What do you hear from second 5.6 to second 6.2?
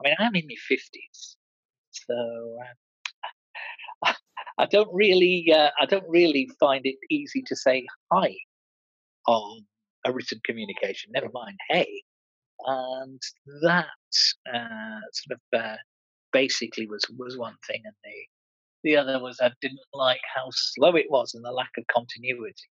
I don't